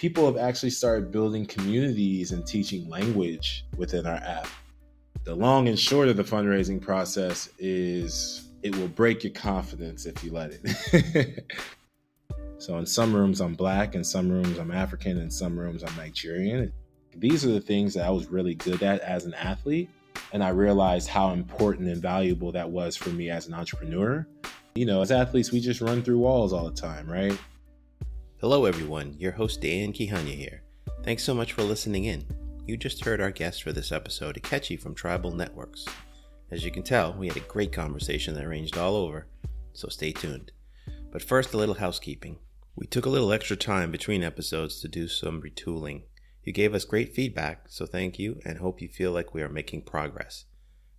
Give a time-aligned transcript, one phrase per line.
[0.00, 4.48] people have actually started building communities and teaching language within our app.
[5.24, 10.24] The long and short of the fundraising process is it will break your confidence if
[10.24, 11.44] you let it.
[12.58, 15.94] so in some rooms I'm black, in some rooms I'm African, in some rooms I'm
[15.96, 16.72] Nigerian.
[17.14, 19.90] These are the things that I was really good at as an athlete.
[20.32, 24.26] And I realized how important and valuable that was for me as an entrepreneur.
[24.74, 27.38] You know, as athletes, we just run through walls all the time, right?
[28.40, 29.16] Hello, everyone.
[29.18, 30.62] Your host, Dan Kihanya here.
[31.02, 32.24] Thanks so much for listening in.
[32.64, 35.84] You just heard our guest for this episode, Akechi from Tribal Networks.
[36.50, 39.26] As you can tell, we had a great conversation that ranged all over,
[39.74, 40.52] so stay tuned.
[41.12, 42.38] But first, a little housekeeping.
[42.74, 46.04] We took a little extra time between episodes to do some retooling.
[46.42, 49.50] You gave us great feedback, so thank you and hope you feel like we are
[49.50, 50.46] making progress.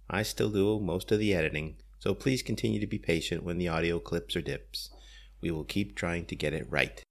[0.07, 3.67] I still do most of the editing, so please continue to be patient when the
[3.67, 4.91] audio clips or dips.
[5.41, 7.01] We will keep trying to get it right.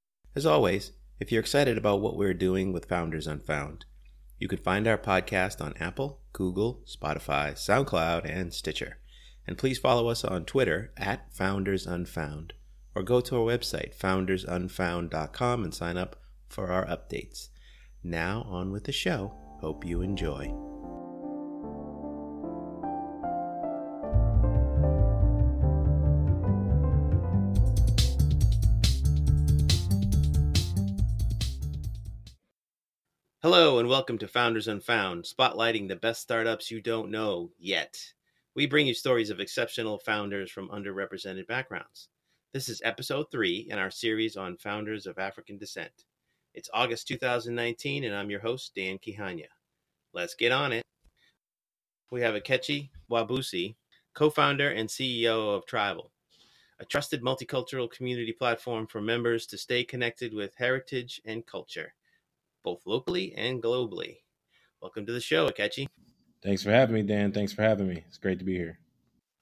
[0.40, 3.84] As always, if you're excited about what we're doing with Founders Unfound,
[4.38, 8.96] you can find our podcast on Apple, Google, Spotify, SoundCloud, and Stitcher.
[9.46, 12.54] And please follow us on Twitter at Founders Unfound,
[12.94, 16.16] or go to our website, foundersunfound.com, and sign up
[16.48, 17.48] for our updates.
[18.02, 19.34] Now, on with the show.
[19.60, 20.69] Hope you enjoy.
[33.90, 38.00] Welcome to Founders Unfound, spotlighting the best startups you don't know yet.
[38.54, 42.08] We bring you stories of exceptional founders from underrepresented backgrounds.
[42.52, 45.90] This is episode three in our series on founders of African descent.
[46.54, 49.48] It's August 2019, and I'm your host, Dan Kihanya.
[50.12, 50.84] Let's get on it.
[52.12, 53.74] We have Akechi Wabusi,
[54.14, 56.12] co founder and CEO of Tribal,
[56.78, 61.92] a trusted multicultural community platform for members to stay connected with heritage and culture,
[62.62, 64.18] both locally and globally.
[64.80, 65.86] Welcome to the show, Akechi.
[66.42, 67.32] Thanks for having me, Dan.
[67.32, 68.04] Thanks for having me.
[68.08, 68.78] It's great to be here.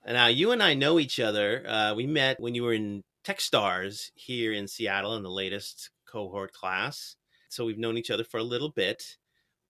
[0.07, 1.65] Now, you and I know each other.
[1.69, 6.53] Uh, we met when you were in Techstars here in Seattle in the latest cohort
[6.53, 7.17] class.
[7.51, 9.17] So we've known each other for a little bit.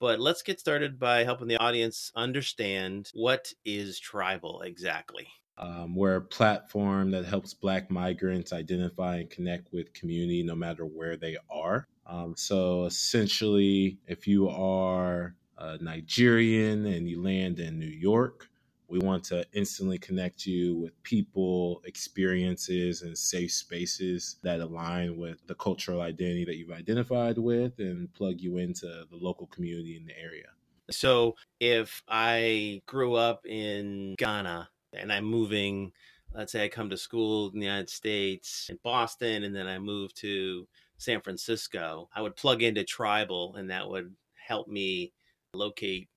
[0.01, 5.27] But let's get started by helping the audience understand what is tribal exactly.
[5.59, 10.87] Um, we're a platform that helps Black migrants identify and connect with community no matter
[10.87, 11.89] where they are.
[12.07, 18.49] Um, so essentially, if you are a Nigerian and you land in New York,
[18.89, 25.47] we want to instantly connect you with people, experiences, and safe spaces that align with
[25.47, 30.07] the cultural identity that you've identified with and plug you into the local community in
[30.07, 30.47] the area.
[30.91, 35.93] So, if I grew up in Ghana and I'm moving,
[36.34, 39.78] let's say I come to school in the United States in Boston and then I
[39.78, 40.66] move to
[40.99, 45.12] San Francisco, I would plug into Tribal and that would help me
[45.54, 46.09] locate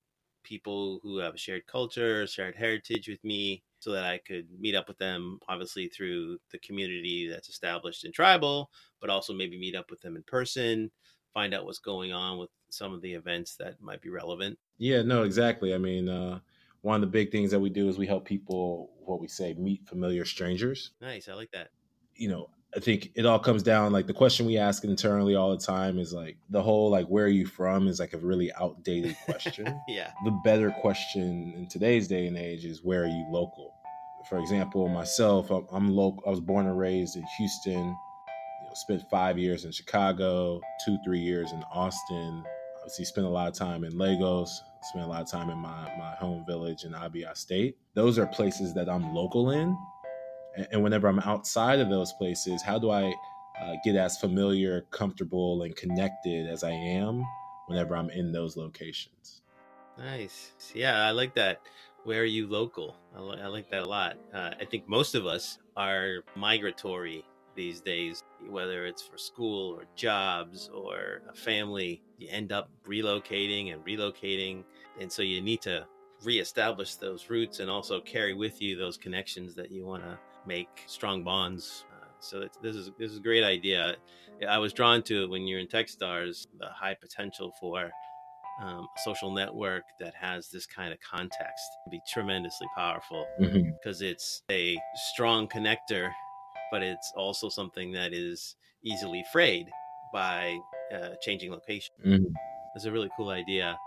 [0.42, 4.76] people who have a shared culture, shared heritage with me, so that I could meet
[4.76, 9.74] up with them, obviously through the community that's established in tribal, but also maybe meet
[9.74, 10.90] up with them in person,
[11.34, 14.56] find out what's going on with some of the events that might be relevant.
[14.78, 15.74] Yeah, no, exactly.
[15.74, 16.38] I mean, uh,
[16.82, 19.54] one of the big things that we do is we help people, what we say,
[19.54, 20.90] meet familiar strangers.
[21.00, 21.28] Nice.
[21.28, 21.70] I like that.
[22.14, 25.50] You know, I think it all comes down like the question we ask internally all
[25.50, 28.52] the time is like the whole like where are you from is like a really
[28.54, 29.80] outdated question.
[29.88, 30.10] yeah.
[30.24, 33.74] The better question in today's day and age is where are you local?
[34.28, 36.22] For example, myself, I'm, I'm local.
[36.26, 37.74] I was born and raised in Houston.
[37.74, 42.42] You know, spent five years in Chicago, two three years in Austin.
[42.82, 44.62] Obviously, spent a lot of time in Lagos.
[44.90, 47.76] Spent a lot of time in my my home village in Abia State.
[47.94, 49.76] Those are places that I'm local in
[50.70, 53.14] and whenever I'm outside of those places, how do I
[53.60, 57.24] uh, get as familiar, comfortable, and connected as I am
[57.66, 59.42] whenever I'm in those locations?
[59.98, 60.52] Nice.
[60.74, 61.62] Yeah, I like that.
[62.04, 62.96] Where are you local?
[63.16, 64.16] I, li- I like that a lot.
[64.34, 69.84] Uh, I think most of us are migratory these days, whether it's for school or
[69.94, 72.02] jobs or a family.
[72.22, 74.64] You end up relocating and relocating.
[75.00, 75.86] And so you need to
[76.24, 80.84] reestablish those roots and also carry with you those connections that you want to make
[80.86, 81.84] strong bonds.
[81.92, 83.96] Uh, so this is this is a great idea.
[84.48, 87.90] I was drawn to it when you're in TechStars, the high potential for
[88.60, 94.00] um, a social network that has this kind of context can be tremendously powerful because
[94.00, 94.04] mm-hmm.
[94.04, 94.78] it's a
[95.12, 96.10] strong connector,
[96.70, 99.70] but it's also something that is easily frayed
[100.12, 100.58] by
[100.92, 101.94] uh, changing location.
[102.04, 102.32] Mm-hmm.
[102.74, 103.78] It's a really cool idea.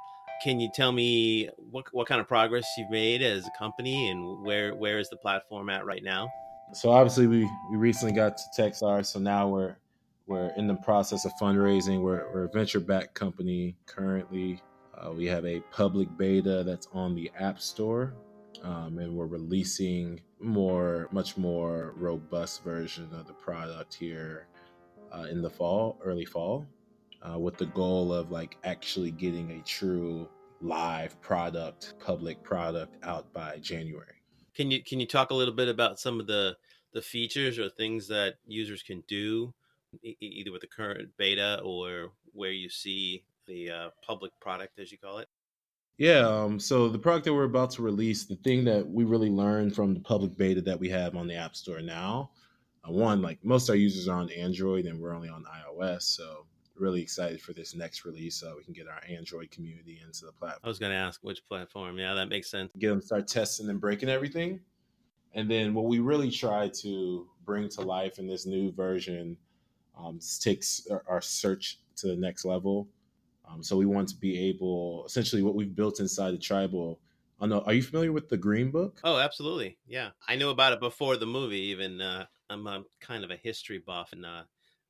[0.43, 4.43] Can you tell me what what kind of progress you've made as a company and
[4.43, 6.29] where where is the platform at right now?
[6.73, 9.75] so obviously we we recently got to Techstars, so now we're
[10.27, 12.01] we're in the process of fundraising.
[12.01, 14.61] We're, we're a venture backed company currently.
[14.97, 18.15] Uh, we have a public beta that's on the App Store,
[18.63, 24.47] um, and we're releasing more, much more robust version of the product here
[25.11, 26.65] uh, in the fall, early fall,
[27.21, 30.27] uh, with the goal of like actually getting a true
[30.61, 34.21] live product, public product out by January.
[34.55, 36.55] Can you can you talk a little bit about some of the
[36.93, 39.53] the features or things that users can do
[40.03, 44.97] either with the current beta or where you see the uh, public product, as you
[44.97, 45.27] call it?
[45.97, 46.27] Yeah.
[46.27, 49.75] Um, so the product that we're about to release, the thing that we really learned
[49.75, 52.31] from the public beta that we have on the App Store now,
[52.87, 56.03] uh, one, like most of our users are on Android and we're only on iOS.
[56.03, 56.45] So
[56.77, 60.31] really excited for this next release so we can get our Android community into the
[60.31, 60.61] platform.
[60.63, 61.97] I was going to ask which platform.
[61.97, 62.71] Yeah, that makes sense.
[62.77, 64.59] Get them start testing and breaking everything.
[65.33, 69.37] And then what we really try to bring to life in this new version
[69.97, 72.87] um, takes our search to the next level.
[73.47, 76.99] Um, so we want to be able, essentially, what we've built inside the tribal.
[77.39, 77.61] I know.
[77.61, 78.99] Are you familiar with the Green Book?
[79.03, 79.77] Oh, absolutely.
[79.87, 81.59] Yeah, I knew about it before the movie.
[81.59, 84.43] Even uh, I'm, I'm kind of a history buff, and uh,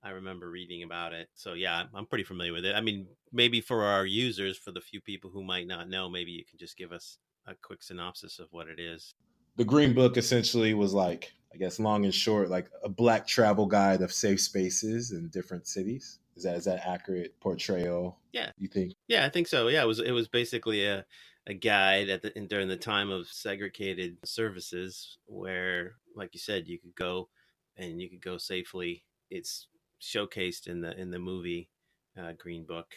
[0.06, 1.30] I remember reading about it.
[1.34, 2.76] So yeah, I'm pretty familiar with it.
[2.76, 6.32] I mean, maybe for our users, for the few people who might not know, maybe
[6.32, 7.18] you can just give us
[7.48, 9.16] a quick synopsis of what it is.
[9.58, 13.66] The Green Book essentially was like I guess long and short, like a black travel
[13.66, 16.20] guide of safe spaces in different cities.
[16.36, 18.20] Is that is that accurate portrayal?
[18.34, 18.94] Yeah, you think?
[19.08, 19.70] Yeah, I think so.
[19.70, 21.06] Yeah, it was it was basically a
[21.48, 26.78] a guide at the during the time of segregated services, where, like you said, you
[26.78, 27.30] could go
[27.78, 29.06] and you could go safely.
[29.30, 29.68] It's
[30.06, 31.70] showcased in the in the movie
[32.18, 32.88] uh, Green Book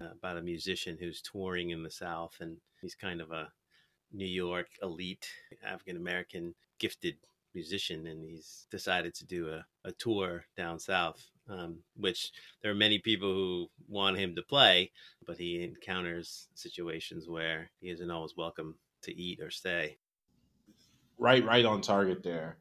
[0.00, 3.52] uh, about a musician who's touring in the South, and he's kind of a
[4.12, 5.28] New York elite
[5.64, 7.16] African American gifted
[7.54, 12.30] musician and he's decided to do a, a tour down south um, which
[12.62, 14.92] there are many people who want him to play
[15.26, 19.96] but he encounters situations where he isn't always welcome to eat or stay.
[21.18, 22.58] Right right on target there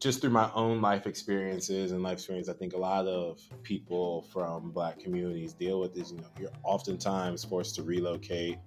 [0.00, 4.22] just through my own life experiences and life experience i think a lot of people
[4.32, 8.58] from black communities deal with this you know you're oftentimes forced to relocate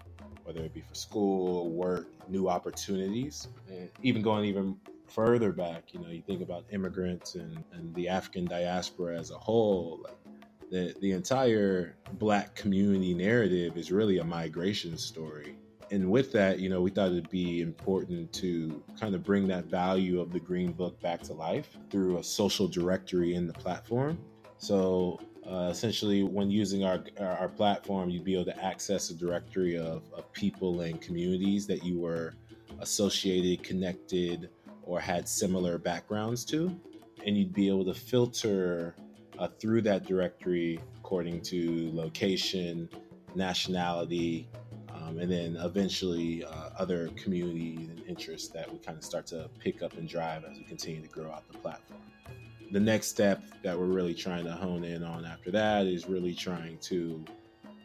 [0.44, 4.78] whether it be for school work new opportunities and even going even
[5.08, 9.38] further back, you know, you think about immigrants and, and the African diaspora as a
[9.38, 10.06] whole,
[10.70, 15.58] the, the entire black community narrative is really a migration story.
[15.89, 19.66] And with that, you know, we thought it'd be important to kind of bring that
[19.66, 24.19] value of the Green Book back to life through a social directory in the platform.
[24.57, 25.19] So
[25.50, 30.04] uh, essentially, when using our, our platform, you'd be able to access a directory of,
[30.13, 32.33] of people and communities that you were
[32.81, 34.50] associated, connected,
[34.83, 36.78] or had similar backgrounds to.
[37.25, 38.95] And you'd be able to filter
[39.40, 42.90] uh, through that directory according to location,
[43.36, 44.50] nationality,
[45.07, 49.50] um, and then eventually uh, other communities and interests that we kind of start to
[49.59, 52.01] pick up and drive as we continue to grow out the platform.
[52.71, 56.33] The next step that we're really trying to hone in on after that is really
[56.33, 57.24] trying to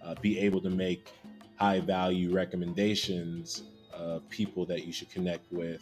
[0.04, 1.12] uh, be able to make
[1.56, 5.80] high value recommendations of people that you should connect with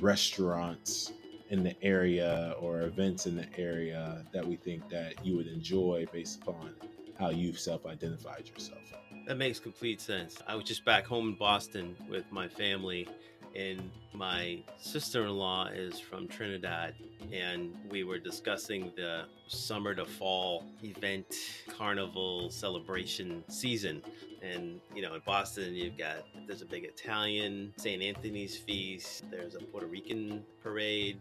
[0.00, 1.12] restaurants
[1.50, 6.04] in the area or events in the area that we think that you would enjoy
[6.12, 6.74] based upon
[7.16, 8.80] how you've self-identified yourself.
[9.26, 10.36] That makes complete sense.
[10.46, 13.08] I was just back home in Boston with my family
[13.56, 16.94] and my sister-in-law is from Trinidad
[17.32, 21.34] and we were discussing the summer to fall event
[21.68, 24.02] carnival celebration season
[24.42, 28.02] and you know in Boston you've got there's a big Italian St.
[28.02, 31.20] Anthony's feast there's a Puerto Rican parade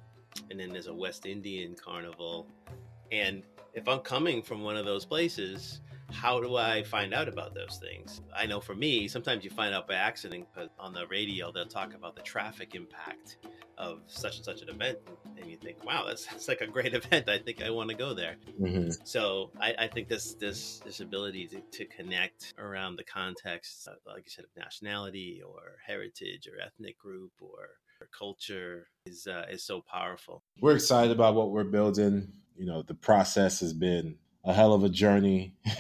[0.50, 2.48] and then there's a West Indian carnival
[3.12, 3.44] and
[3.74, 5.82] if I'm coming from one of those places
[6.14, 8.22] how do I find out about those things?
[8.36, 11.66] I know for me, sometimes you find out by accident but on the radio they'll
[11.66, 13.38] talk about the traffic impact
[13.78, 15.00] of such and such an event,
[15.38, 17.28] and you think, "Wow, that's, sounds like a great event.
[17.28, 18.92] I think I want to go there." Mm-hmm.
[19.04, 23.96] So I, I, think this this this ability to, to connect around the context, of,
[24.06, 29.46] like you said, of nationality or heritage or ethnic group or, or culture is uh,
[29.50, 30.44] is so powerful.
[30.62, 32.32] We're excited about what we're building.
[32.56, 35.56] You know, the process has been a hell of a journey.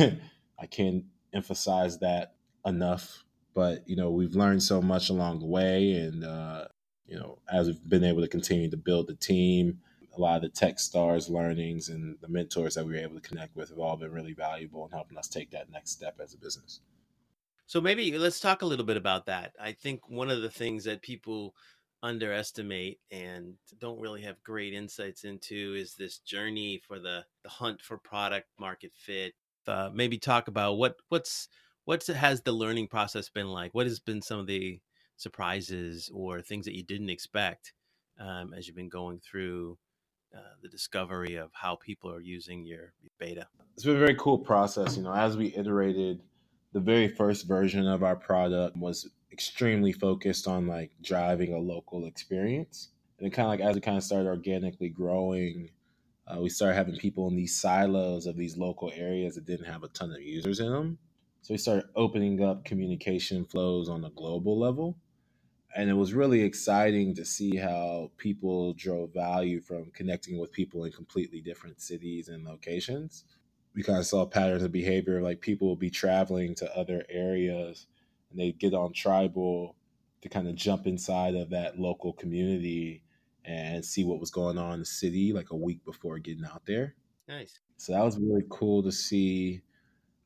[0.60, 3.24] I can't emphasize that enough.
[3.54, 6.66] But you know, we've learned so much along the way, and uh,
[7.06, 9.80] you know, as we've been able to continue to build the team,
[10.16, 13.56] a lot of the Techstars learnings and the mentors that we were able to connect
[13.56, 16.38] with have all been really valuable in helping us take that next step as a
[16.38, 16.80] business.
[17.66, 19.54] So maybe let's talk a little bit about that.
[19.60, 21.56] I think one of the things that people
[22.04, 27.82] underestimate and don't really have great insights into is this journey for the the hunt
[27.82, 29.34] for product market fit.
[29.66, 31.48] Uh, maybe talk about what what's
[31.86, 33.74] what has the learning process been like?
[33.74, 34.80] What has been some of the
[35.16, 37.74] surprises or things that you didn't expect
[38.20, 39.78] um, as you've been going through
[40.36, 43.48] uh, the discovery of how people are using your, your beta?
[43.76, 44.98] It's been a very cool process.
[44.98, 46.22] You know, as we iterated,
[46.74, 52.06] the very first version of our product was extremely focused on like driving a local
[52.06, 52.90] experience.
[53.20, 55.72] And kind of like as we kind of started organically growing,
[56.28, 59.84] uh, we started having people in these silos of these local areas that didn't have
[59.84, 60.98] a ton of users in them.
[61.42, 64.98] So we started opening up communication flows on a global level.
[65.76, 70.86] And it was really exciting to see how people drove value from connecting with people
[70.86, 73.26] in completely different cities and locations.
[73.74, 77.88] We kind of saw patterns of behavior like people would be traveling to other areas
[78.34, 79.76] and they'd get on tribal
[80.22, 83.04] to kind of jump inside of that local community
[83.46, 86.64] and see what was going on in the city like a week before getting out
[86.66, 86.96] there.
[87.28, 87.60] Nice.
[87.78, 89.62] So that was really cool to see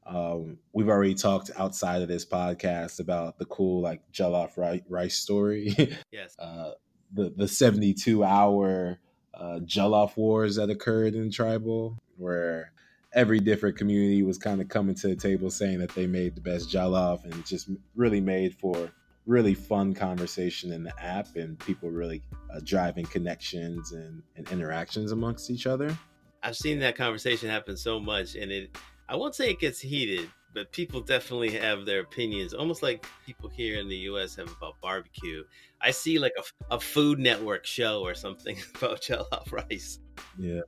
[0.07, 5.17] um, we've already talked outside of this podcast about the cool like jollof rice, rice
[5.17, 5.75] story.
[6.11, 6.35] yes.
[6.39, 6.71] Uh,
[7.13, 8.99] the the seventy two hour
[9.33, 12.71] uh, jollof wars that occurred in tribal, where
[13.13, 16.41] every different community was kind of coming to the table saying that they made the
[16.41, 18.91] best jollof, and just really made for
[19.25, 22.21] really fun conversation in the app, and people really
[22.53, 25.97] uh, driving connections and, and interactions amongst each other.
[26.43, 28.77] I've seen that conversation happen so much, and it
[29.09, 33.49] I won't say it gets heated, but people definitely have their opinions, almost like people
[33.49, 34.35] here in the U.S.
[34.35, 35.43] have about barbecue.
[35.81, 39.99] I see like a, a Food Network show or something about jollof rice.
[40.37, 40.61] Yeah.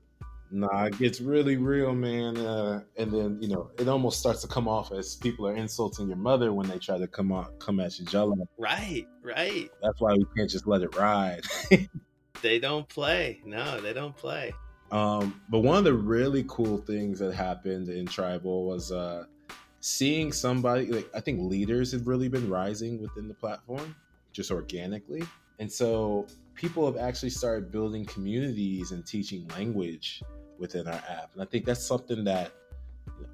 [0.51, 2.38] Nah, it gets really real, man.
[2.38, 6.08] Uh, and then you know, it almost starts to come off as people are insulting
[6.08, 8.48] your mother when they try to come out, come at you jollof.
[8.58, 9.70] Right, right.
[9.82, 11.44] That's why we can't just let it ride.
[12.41, 13.41] they don't play.
[13.46, 14.53] No, they don't play.
[14.91, 19.25] Um, but one of the really cool things that happened in tribal was uh,
[19.82, 23.96] seeing somebody like I think leaders have really been rising within the platform
[24.34, 25.24] just organically,
[25.60, 26.25] and so
[26.56, 30.24] people have actually started building communities and teaching language
[30.60, 32.51] within our app, and I think that's something that,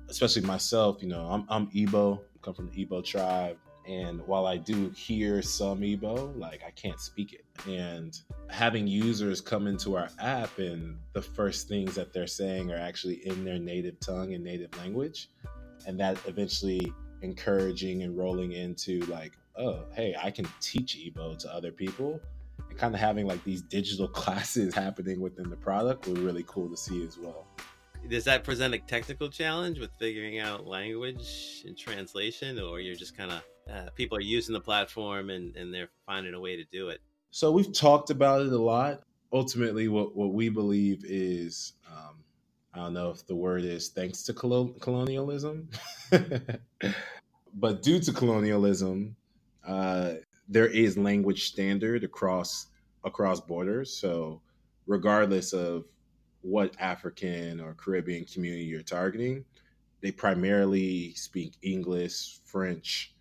[0.09, 3.57] especially myself, you know, I'm, I'm Igbo, come from the Igbo tribe.
[3.87, 7.45] And while I do hear some Igbo, like I can't speak it.
[7.67, 12.79] And having users come into our app and the first things that they're saying are
[12.79, 15.29] actually in their native tongue and native language.
[15.85, 16.91] And that eventually
[17.21, 22.19] encouraging and rolling into like, oh, hey, I can teach Igbo to other people.
[22.77, 26.77] Kind of having like these digital classes happening within the product was really cool to
[26.77, 27.47] see as well.
[28.09, 33.17] Does that present a technical challenge with figuring out language and translation or you're just
[33.17, 36.63] kind of uh, people are using the platform and, and they're finding a way to
[36.71, 37.01] do it?
[37.31, 39.01] So we've talked about it a lot.
[39.33, 42.15] Ultimately what, what we believe is um,
[42.73, 45.69] i don't know if the word is thanks to colonialism
[47.55, 49.15] but due to colonialism
[49.65, 50.13] uh,
[50.47, 52.67] there is language standard across
[53.03, 54.41] across borders so
[54.87, 55.85] regardless of
[56.45, 59.43] what African or Caribbean community you're targeting,
[60.01, 63.13] they primarily speak English, French,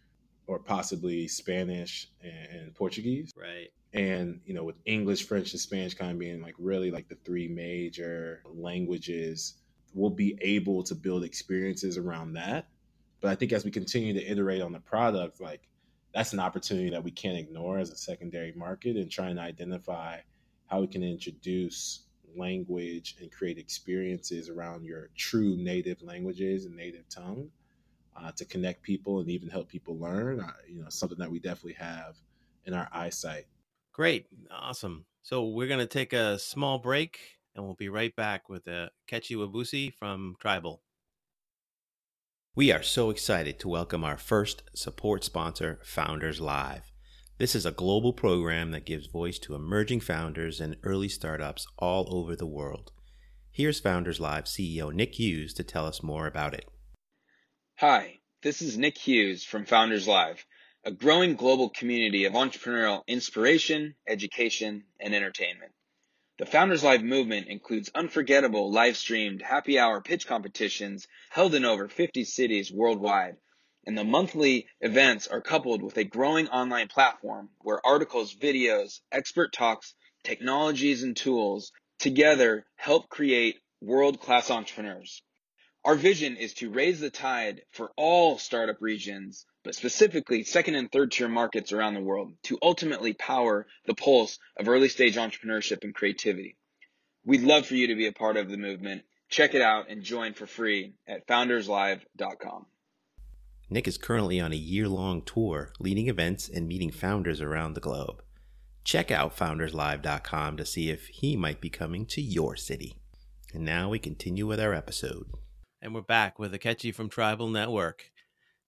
[0.47, 3.33] or possibly Spanish and Portuguese.
[3.35, 3.69] Right.
[3.95, 7.14] And, you know, with English, French, and Spanish kind of being like really like the
[7.25, 9.54] three major languages,
[9.95, 12.69] we'll be able to build experiences around that.
[13.23, 15.62] But I think as we continue to iterate on the product, like
[16.14, 20.18] that's an opportunity that we can't ignore as a secondary market and trying to identify
[20.66, 22.02] how we can introduce
[22.37, 27.50] language and create experiences around your true native languages and native tongue
[28.16, 30.40] uh, to connect people and even help people learn.
[30.40, 32.16] Uh, you know, something that we definitely have
[32.64, 33.47] in our eyesight.
[33.92, 35.06] Great, awesome.
[35.23, 37.18] So we're gonna take a small break,
[37.54, 40.84] and we'll be right back with uh, Kechi Wabusi from Tribal.
[42.57, 46.93] We are so excited to welcome our first support sponsor, Founders Live.
[47.37, 52.07] This is a global program that gives voice to emerging founders and early startups all
[52.17, 52.93] over the world.
[53.51, 56.69] Here's Founders Live CEO Nick Hughes to tell us more about it.
[57.79, 60.47] Hi, this is Nick Hughes from Founders Live,
[60.85, 65.73] a growing global community of entrepreneurial inspiration, education, and entertainment.
[66.37, 71.88] The Founders Live movement includes unforgettable live streamed happy hour pitch competitions held in over
[71.88, 73.37] 50 cities worldwide
[73.87, 79.53] and the monthly events are coupled with a growing online platform where articles, videos, expert
[79.53, 85.23] talks, technologies, and tools together help create world-class entrepreneurs.
[85.85, 90.92] Our vision is to raise the tide for all startup regions but specifically second and
[90.92, 95.83] third tier markets around the world to ultimately power the pulse of early stage entrepreneurship
[95.83, 96.56] and creativity.
[97.25, 99.02] We'd love for you to be a part of the movement.
[99.30, 102.66] Check it out and join for free at founderslive.com.
[103.71, 107.80] Nick is currently on a year long tour leading events and meeting founders around the
[107.80, 108.23] globe.
[108.85, 112.99] Check out founderslive.com to see if he might be coming to your city.
[113.54, 115.26] And now we continue with our episode.
[115.80, 118.11] And we're back with Akechi from Tribal Network.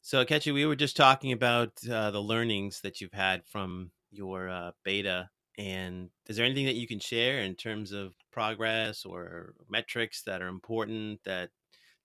[0.07, 4.49] So, Akechi, we were just talking about uh, the learnings that you've had from your
[4.49, 5.31] uh, beta.
[5.59, 10.43] And is there anything that you can share in terms of progress or metrics that
[10.43, 11.51] are important that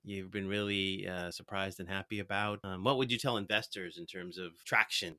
[0.03, 2.57] you've been really uh, surprised and happy about?
[2.63, 5.15] Um, what would you tell investors in terms of traction?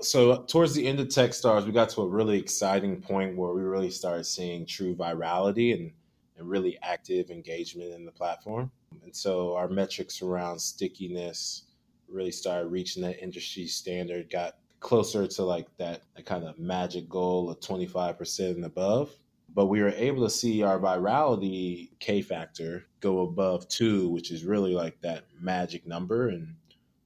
[0.00, 3.62] So, towards the end of Techstars, we got to a really exciting point where we
[3.62, 5.92] really started seeing true virality and,
[6.36, 8.72] and really active engagement in the platform.
[9.02, 11.64] And so our metrics around stickiness
[12.08, 17.08] really started reaching that industry standard, got closer to like that, that kind of magic
[17.08, 19.10] goal of 25% and above.
[19.54, 24.44] But we were able to see our virality K factor go above two, which is
[24.44, 26.28] really like that magic number.
[26.28, 26.54] And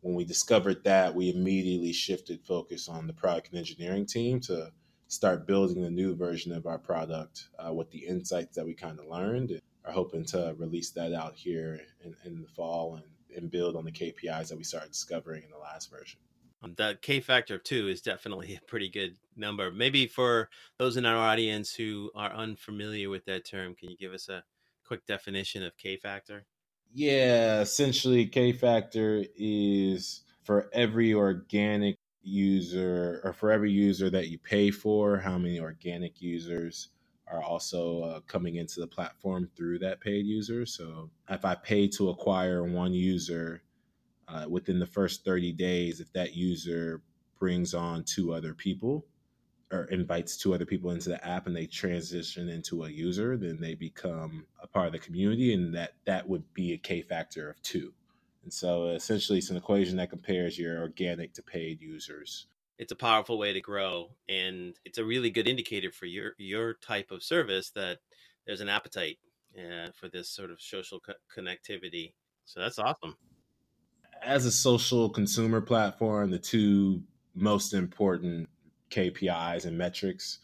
[0.01, 4.71] when we discovered that, we immediately shifted focus on the product and engineering team to
[5.09, 8.99] start building a new version of our product uh, with the insights that we kind
[8.99, 13.51] of learned are hoping to release that out here in, in the fall and, and
[13.51, 16.19] build on the KPIs that we started discovering in the last version.
[16.63, 19.71] Um, the K factor of two is definitely a pretty good number.
[19.71, 24.13] Maybe for those in our audience who are unfamiliar with that term, can you give
[24.13, 24.43] us a
[24.85, 26.47] quick definition of K factor?
[26.93, 34.39] Yeah, essentially, K factor is for every organic user or for every user that you
[34.39, 36.89] pay for, how many organic users
[37.29, 40.65] are also uh, coming into the platform through that paid user.
[40.65, 43.63] So if I pay to acquire one user
[44.29, 47.03] uh, within the first 30 days, if that user
[47.39, 49.05] brings on two other people
[49.73, 53.61] or invites two other people into the app and they transition into a user, then
[53.61, 57.51] they become a part of the community, and that that would be a K factor
[57.51, 57.93] of two.
[58.45, 62.47] And so essentially, it's an equation that compares your organic to paid users
[62.79, 66.75] it's a powerful way to grow and it's a really good indicator for your your
[66.75, 67.99] type of service that
[68.47, 69.19] there's an appetite
[69.59, 72.13] uh, for this sort of social co- connectivity.
[72.45, 73.17] So that's awesome.
[74.23, 77.03] As a social consumer platform the two
[77.35, 78.49] most important
[78.91, 80.39] kpis and metrics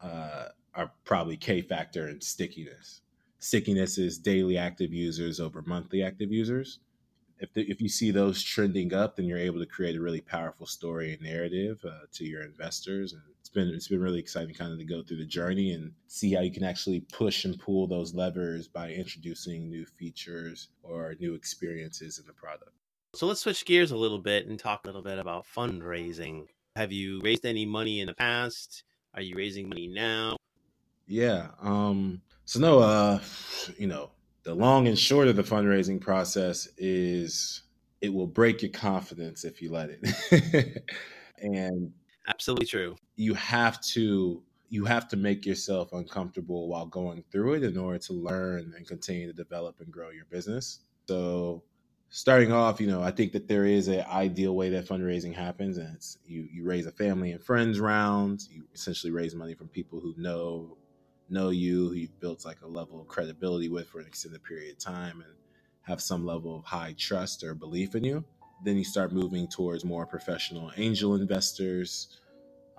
[0.00, 3.00] uh, are probably k factor and stickiness.
[3.38, 6.80] Stickiness is daily active users over monthly active users
[7.38, 10.20] if the, if you see those trending up, then you're able to create a really
[10.20, 13.12] powerful story and narrative uh, to your investors.
[13.12, 15.92] And it's been it's been really exciting, kind of to go through the journey and
[16.06, 21.14] see how you can actually push and pull those levers by introducing new features or
[21.20, 22.72] new experiences in the product.
[23.14, 26.46] So let's switch gears a little bit and talk a little bit about fundraising.
[26.74, 28.84] Have you raised any money in the past?
[29.14, 30.36] Are you raising money now?
[31.06, 31.48] Yeah.
[31.62, 33.20] Um, so no, uh,
[33.78, 34.10] you know,
[34.46, 37.64] the long and short of the fundraising process is
[38.00, 40.84] it will break your confidence if you let it.
[41.38, 41.92] and
[42.28, 42.94] absolutely true.
[43.16, 47.98] You have to you have to make yourself uncomfortable while going through it in order
[47.98, 50.78] to learn and continue to develop and grow your business.
[51.08, 51.64] So
[52.10, 55.76] starting off, you know, I think that there is an ideal way that fundraising happens,
[55.76, 58.42] and it's you you raise a family and friends round.
[58.48, 60.76] You essentially raise money from people who know
[61.28, 64.72] know you, who you've built like a level of credibility with for an extended period
[64.72, 65.34] of time and
[65.82, 68.24] have some level of high trust or belief in you.
[68.64, 72.18] Then you start moving towards more professional angel investors,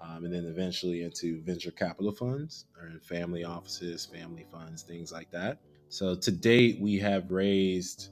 [0.02, 5.12] um, and then eventually into venture capital funds or in family offices, family funds, things
[5.12, 5.60] like that.
[5.90, 8.10] So to date, we have raised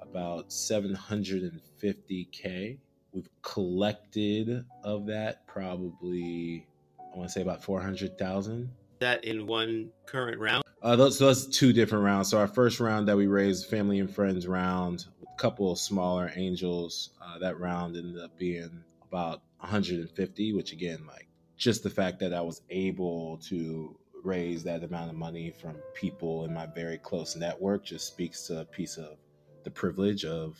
[0.00, 2.78] about 750K.
[3.12, 6.66] We've collected of that probably,
[6.98, 8.68] I want to say about 400,000
[9.00, 10.64] that in one current round?
[10.82, 12.28] Uh, those, that's two different rounds.
[12.30, 16.32] So our first round that we raised, family and friends round, a couple of smaller
[16.36, 17.10] angels.
[17.20, 22.32] Uh, that round ended up being about 150, which again, like just the fact that
[22.32, 27.36] I was able to raise that amount of money from people in my very close
[27.36, 29.16] network just speaks to a piece of
[29.64, 30.58] the privilege of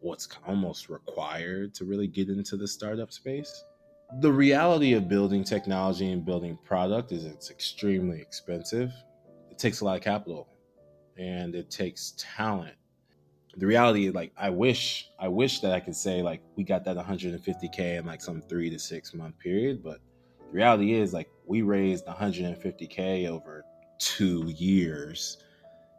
[0.00, 3.64] what's almost required to really get into the startup space
[4.20, 8.92] the reality of building technology and building product is it's extremely expensive.
[9.50, 10.48] It takes a lot of capital
[11.18, 12.74] and it takes talent.
[13.56, 16.84] The reality, is like I wish, I wish that I could say like we got
[16.84, 20.00] that 150k in like some three to six month period, but
[20.40, 23.64] the reality is like we raised 150k over
[23.98, 25.38] two years,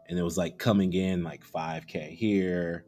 [0.09, 2.85] and it was like coming in like 5k here,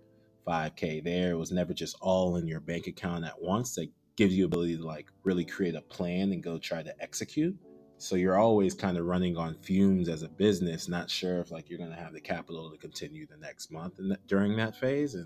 [0.48, 1.32] 5K there.
[1.32, 3.76] It was never just all in your bank account at once.
[3.76, 7.56] That gives you ability to like really create a plan and go try to execute.
[8.00, 11.70] So you're always kind of running on fumes as a business, not sure if like
[11.70, 15.16] you're going to have the capital to continue the next month and during that phase.
[15.16, 15.26] And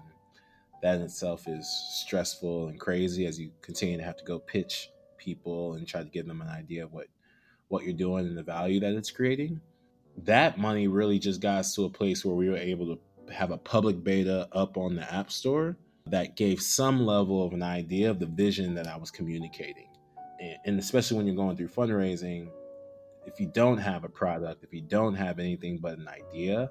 [0.82, 1.68] that in itself is
[2.04, 6.10] stressful and crazy as you continue to have to go pitch people and try to
[6.10, 7.08] give them an idea of what
[7.68, 9.62] what you're doing and the value that it's creating.
[10.24, 13.52] That money really just got us to a place where we were able to have
[13.52, 15.78] a public beta up on the App Store
[16.12, 19.88] that gave some level of an idea of the vision that I was communicating.
[20.66, 22.50] And especially when you're going through fundraising,
[23.26, 26.70] if you don't have a product, if you don't have anything but an idea,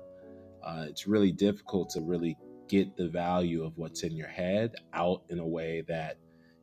[0.62, 2.37] uh, it's really difficult to really
[2.68, 6.18] get the value of what's in your head out in a way that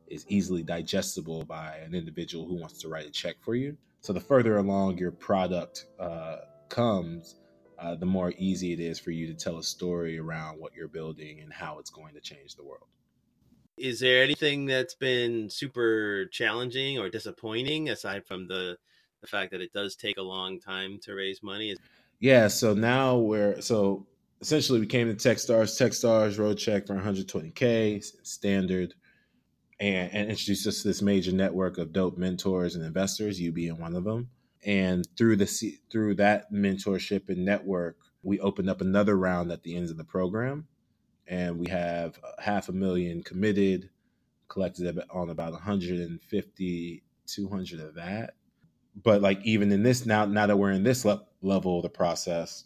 [0.06, 3.76] is easily digestible by an individual who wants to write a check for you.
[4.00, 6.36] So the further along your product uh,
[6.68, 7.40] comes,
[7.78, 10.88] uh, the more easy it is for you to tell a story around what you're
[10.88, 12.86] building and how it's going to change the world.
[13.76, 18.76] Is there anything that's been super challenging or disappointing aside from the
[19.20, 21.76] the fact that it does take a long time to raise money?
[22.20, 24.06] Yeah, so now we're so
[24.40, 28.94] essentially we came to Techstars, Techstars road check for 120k standard,
[29.80, 33.40] and, and introduced us to this major network of dope mentors and investors.
[33.40, 34.28] You being one of them,
[34.68, 35.46] and through the
[35.90, 40.04] through that mentorship and network, we opened up another round at the end of the
[40.04, 40.68] program,
[41.26, 43.88] and we have uh, half a million committed,
[44.46, 48.34] collected on about 150, 200 of that.
[49.02, 51.88] But like even in this now, now that we're in this le- level of the
[51.88, 52.64] process,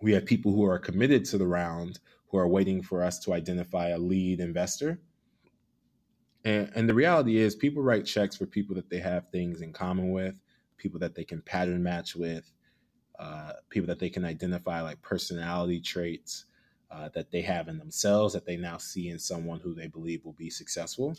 [0.00, 1.98] we have people who are committed to the round
[2.30, 5.00] who are waiting for us to identify a lead investor.
[6.46, 9.74] And, and the reality is, people write checks for people that they have things in
[9.74, 10.34] common with,
[10.76, 12.52] people that they can pattern match with,
[13.18, 16.46] uh, people that they can identify like personality traits
[16.90, 20.24] uh, that they have in themselves that they now see in someone who they believe
[20.24, 21.16] will be successful.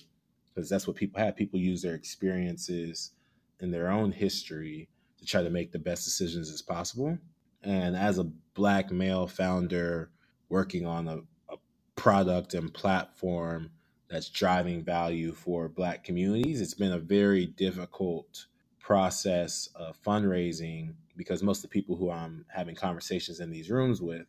[0.54, 1.36] Because that's what people have.
[1.36, 3.12] People use their experiences
[3.60, 4.90] and their own history
[5.20, 7.18] to try to make the best decisions as possible.
[7.64, 10.12] And as a black male founder
[10.50, 11.18] working on a,
[11.54, 11.58] a
[11.96, 13.72] product and platform
[14.10, 18.46] that's driving value for black communities, it's been a very difficult
[18.88, 24.02] process of fundraising because most of the people who I'm having conversations in these rooms
[24.02, 24.28] with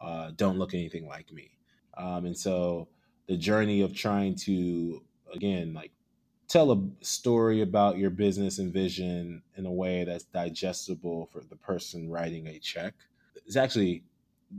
[0.00, 1.50] uh, don't look anything like me.
[1.98, 2.86] Um, and so
[3.26, 5.02] the journey of trying to,
[5.34, 5.90] again, like
[6.46, 11.56] tell a story about your business and vision in a way that's digestible for the
[11.56, 12.94] person writing a check
[13.44, 14.04] is actually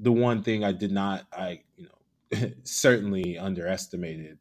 [0.02, 4.40] the one thing I did not I you know certainly underestimated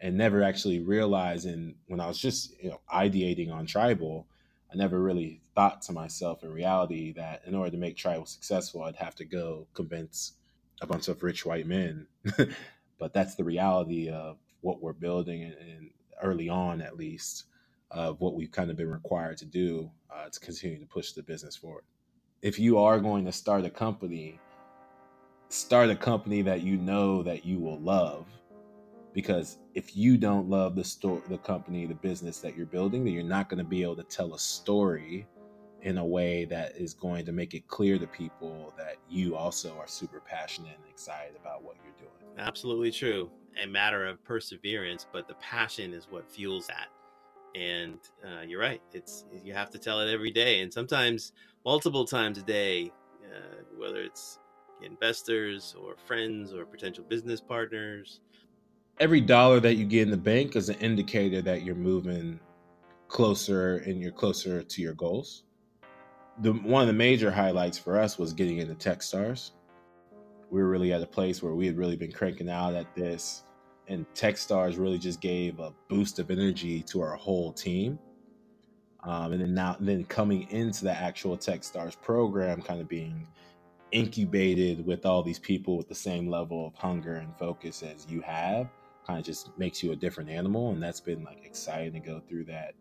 [0.00, 4.26] and never actually realized and when I was just you know ideating on tribal
[4.72, 8.82] I never really thought to myself in reality that in order to make tribal successful
[8.82, 10.32] I'd have to go convince
[10.80, 12.06] a bunch of rich white men
[12.98, 15.90] but that's the reality of what we're building and,
[16.22, 17.46] early on at least
[17.90, 21.22] of what we've kind of been required to do uh, to continue to push the
[21.22, 21.82] business forward.
[22.42, 24.38] If you are going to start a company,
[25.48, 28.26] start a company that you know that you will love
[29.12, 33.12] because if you don't love the store the company the business that you're building then
[33.12, 35.26] you're not going to be able to tell a story
[35.82, 39.76] in a way that is going to make it clear to people that you also
[39.78, 43.30] are super passionate and excited about what you're doing absolutely true
[43.62, 46.88] a matter of perseverance, but the passion is what fuels that.
[47.54, 51.32] And uh, you're right; it's you have to tell it every day, and sometimes
[51.64, 52.90] multiple times a day,
[53.24, 54.38] uh, whether it's
[54.82, 58.20] investors or friends or potential business partners.
[59.02, 62.38] Every dollar that you get in the bank is an indicator that you're moving
[63.08, 65.42] closer and you're closer to your goals.
[66.38, 69.50] The one of the major highlights for us was getting into Techstars
[70.52, 73.44] we were really at a place where we had really been cranking out at this
[73.88, 77.98] and techstars really just gave a boost of energy to our whole team
[79.02, 83.26] um, and then now then coming into the actual techstars program kind of being
[83.92, 88.20] incubated with all these people with the same level of hunger and focus as you
[88.20, 88.68] have
[89.06, 92.20] kind of just makes you a different animal and that's been like exciting to go
[92.20, 92.74] through that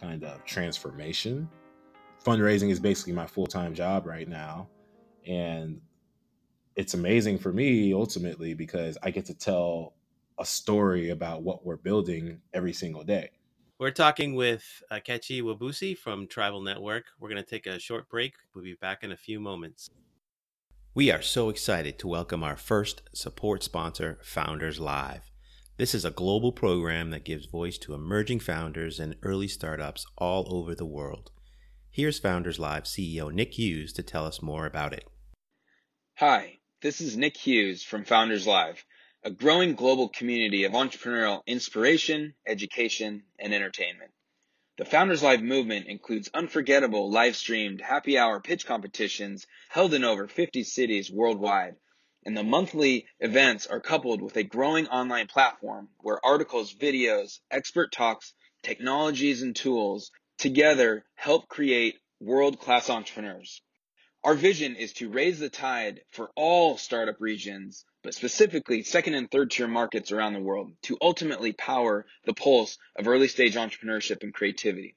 [0.00, 1.48] kind of transformation
[2.24, 4.68] fundraising is basically my full-time job right now
[5.26, 5.80] and
[6.76, 9.94] it's amazing for me ultimately because I get to tell
[10.38, 13.30] a story about what we're building every single day.
[13.78, 17.04] We're talking with uh, Akechi Wabusi from Tribal Network.
[17.18, 18.34] We're going to take a short break.
[18.54, 19.90] We'll be back in a few moments.
[20.94, 25.29] We are so excited to welcome our first support sponsor, Founders Live.
[25.80, 30.46] This is a global program that gives voice to emerging founders and early startups all
[30.54, 31.30] over the world.
[31.90, 35.08] Here's Founders Live CEO Nick Hughes to tell us more about it.
[36.16, 38.84] Hi, this is Nick Hughes from Founders Live,
[39.24, 44.10] a growing global community of entrepreneurial inspiration, education, and entertainment.
[44.76, 50.28] The Founders Live movement includes unforgettable live streamed happy hour pitch competitions held in over
[50.28, 51.76] 50 cities worldwide.
[52.24, 57.92] And the monthly events are coupled with a growing online platform where articles, videos, expert
[57.92, 63.62] talks, technologies, and tools together help create world class entrepreneurs.
[64.22, 69.30] Our vision is to raise the tide for all startup regions, but specifically second and
[69.30, 74.22] third tier markets around the world to ultimately power the pulse of early stage entrepreneurship
[74.22, 74.94] and creativity.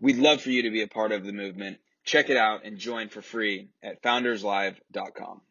[0.00, 1.78] We'd love for you to be a part of the movement.
[2.04, 5.42] Check it out and join for free at founderslive.com.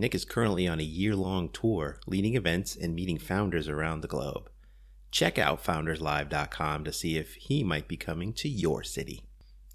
[0.00, 4.06] Nick is currently on a year long tour leading events and meeting founders around the
[4.06, 4.48] globe.
[5.10, 9.24] Check out founderslive.com to see if he might be coming to your city.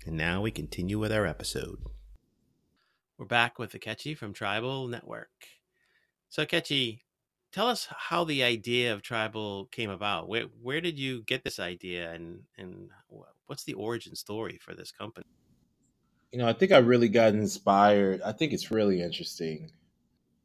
[0.05, 1.79] And now we continue with our episode.
[3.17, 5.29] We're back with Akechi from Tribal Network.
[6.29, 6.99] So, Akechi,
[7.51, 10.29] tell us how the idea of Tribal came about.
[10.29, 12.89] Where where did you get this idea, and and
[13.47, 15.27] what's the origin story for this company?
[16.31, 18.21] You know, I think I really got inspired.
[18.21, 19.69] I think it's really interesting,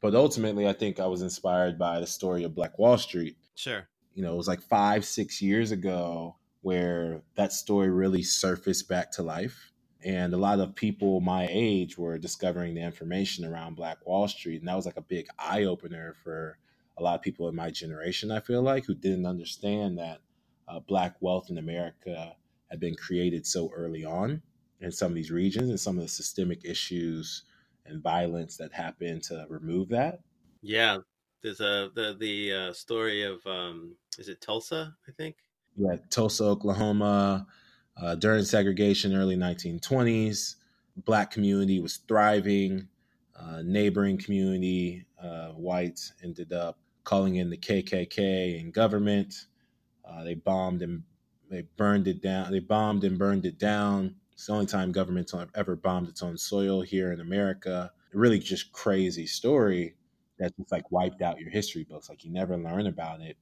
[0.01, 3.37] but ultimately, I think I was inspired by the story of Black Wall Street.
[3.55, 3.87] Sure.
[4.13, 9.11] You know, it was like five, six years ago where that story really surfaced back
[9.11, 9.71] to life
[10.03, 14.59] and a lot of people my age were discovering the information around Black Wall Street.
[14.59, 16.57] And that was like a big eye opener for
[16.97, 20.19] a lot of people in my generation, I feel like, who didn't understand that
[20.67, 22.35] uh, Black wealth in America
[22.69, 24.41] had been created so early on
[24.79, 27.43] in some of these regions and some of the systemic issues
[27.85, 30.19] and violence that happened to remove that.
[30.61, 30.97] Yeah.
[31.41, 34.95] There's a the the uh, story of um, is it Tulsa?
[35.07, 35.37] I think.
[35.77, 37.47] Yeah, Tulsa, Oklahoma,
[37.95, 40.55] uh, during segregation, early 1920s,
[41.05, 42.87] black community was thriving.
[43.39, 49.33] Uh, neighboring community, uh, whites, ended up calling in the KKK and government.
[50.03, 51.03] Uh, they bombed and
[51.49, 52.51] they burned it down.
[52.51, 54.15] They bombed and burned it down.
[54.39, 57.91] It's the only time government ever bombed its own soil here in America.
[58.13, 59.95] Really just crazy story
[60.37, 62.07] that just like wiped out your history books.
[62.07, 63.35] Like you never learn about it,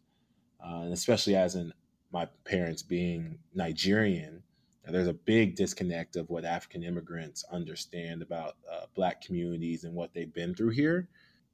[0.60, 1.72] uh, and especially as in
[2.12, 4.42] my parents being Nigerian,
[4.88, 10.16] there's a big disconnect of what African immigrants understand about uh, Black communities and what
[10.16, 11.10] they've been through here.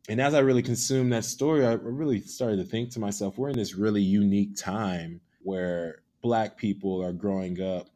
[0.08, 3.49] And as I really consumed that story, I really started to think to myself, we're
[3.49, 7.89] in this really unique time where Black people are growing up,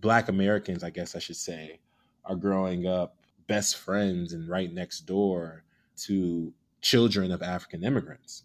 [0.00, 1.78] Black Americans, I guess I should say,
[2.24, 5.64] are growing up best friends and right next door
[5.96, 8.44] to children of African immigrants.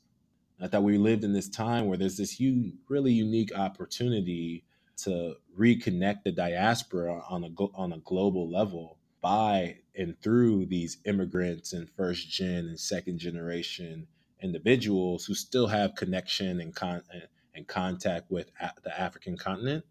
[0.61, 4.63] I thought we lived in this time where there's this huge, really unique opportunity
[4.97, 11.73] to reconnect the diaspora on a on a global level by and through these immigrants
[11.73, 14.07] and first gen and second generation
[14.41, 17.01] individuals who still have connection and con
[17.55, 18.51] and contact with
[18.83, 19.83] the African continent,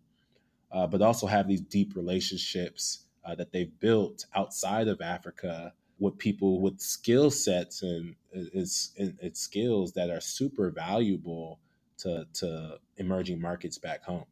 [0.73, 6.17] uh, but also have these deep relationships uh, that they've built outside of Africa with
[6.19, 11.59] people with skill sets and is it's skills that are super valuable
[11.99, 14.25] to to emerging markets back home.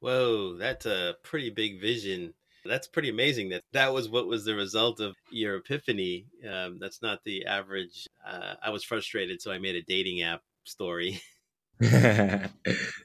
[0.00, 2.34] Whoa, that's a pretty big vision.
[2.64, 6.26] That's pretty amazing that that was what was the result of your epiphany.
[6.50, 8.06] Um, that's not the average.
[8.26, 11.20] Uh, I was frustrated, so I made a dating app story.
[11.80, 12.48] yeah,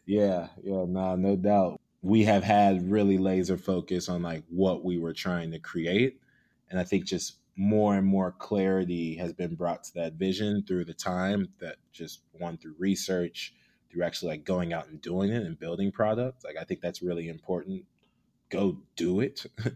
[0.05, 1.79] yeah, no, no doubt.
[2.01, 6.21] We have had really laser focus on like what we were trying to create.
[6.69, 10.85] And I think just more and more clarity has been brought to that vision through
[10.85, 13.53] the time that just one through research,
[13.91, 16.45] through actually like going out and doing it and building products.
[16.45, 17.83] Like I think that's really important.
[18.49, 19.45] Go do it.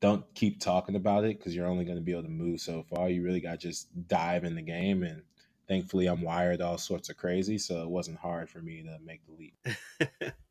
[0.00, 2.84] Don't keep talking about it because you're only going to be able to move so
[2.84, 3.08] far.
[3.08, 5.02] You really got to just dive in the game.
[5.02, 5.22] And
[5.68, 9.22] thankfully, I'm wired all sorts of crazy, so it wasn't hard for me to make
[9.26, 10.32] the leap.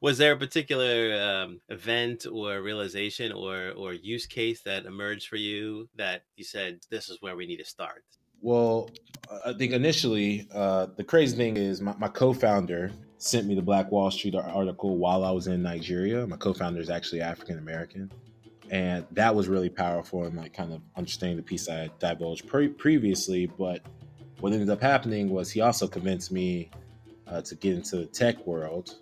[0.00, 5.36] was there a particular um, event or realization or or use case that emerged for
[5.36, 8.04] you that you said this is where we need to start
[8.40, 8.90] well,
[9.44, 13.62] I think initially, uh, the crazy thing is my, my co founder sent me the
[13.62, 16.26] Black Wall Street article while I was in Nigeria.
[16.26, 18.10] My co founder is actually African American.
[18.70, 22.68] And that was really powerful and like kind of understanding the piece I divulged pre-
[22.68, 23.46] previously.
[23.46, 23.80] But
[24.40, 26.70] what ended up happening was he also convinced me
[27.26, 28.96] uh, to get into the tech world.